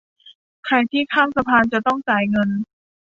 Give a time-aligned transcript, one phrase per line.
[0.65, 2.49] ใครที่ข้ามสะพานจะต้องจ่ายเงิน